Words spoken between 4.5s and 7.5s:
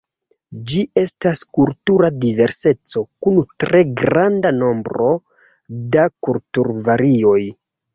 nombro da kulturvarioj.